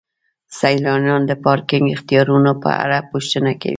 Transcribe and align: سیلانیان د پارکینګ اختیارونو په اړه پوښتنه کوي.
سیلانیان 0.59 1.21
د 1.27 1.31
پارکینګ 1.45 1.85
اختیارونو 1.95 2.51
په 2.63 2.69
اړه 2.83 2.97
پوښتنه 3.11 3.51
کوي. 3.61 3.69